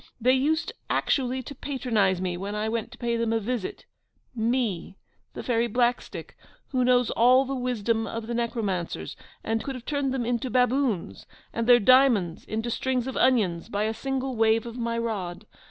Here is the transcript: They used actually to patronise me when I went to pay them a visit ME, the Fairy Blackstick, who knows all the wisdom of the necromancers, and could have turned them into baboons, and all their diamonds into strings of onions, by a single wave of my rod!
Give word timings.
They 0.19 0.33
used 0.33 0.71
actually 0.89 1.43
to 1.43 1.53
patronise 1.53 2.19
me 2.21 2.35
when 2.35 2.55
I 2.55 2.67
went 2.69 2.91
to 2.91 2.97
pay 2.97 3.17
them 3.17 3.31
a 3.31 3.39
visit 3.39 3.85
ME, 4.35 4.97
the 5.35 5.43
Fairy 5.43 5.67
Blackstick, 5.69 6.33
who 6.69 6.83
knows 6.83 7.11
all 7.11 7.45
the 7.45 7.53
wisdom 7.53 8.07
of 8.07 8.25
the 8.25 8.33
necromancers, 8.33 9.15
and 9.43 9.63
could 9.63 9.75
have 9.75 9.85
turned 9.85 10.11
them 10.11 10.25
into 10.25 10.49
baboons, 10.49 11.27
and 11.53 11.65
all 11.65 11.67
their 11.67 11.79
diamonds 11.79 12.45
into 12.45 12.71
strings 12.71 13.05
of 13.05 13.15
onions, 13.15 13.69
by 13.69 13.83
a 13.83 13.93
single 13.93 14.35
wave 14.35 14.65
of 14.65 14.75
my 14.75 14.97
rod! 14.97 15.45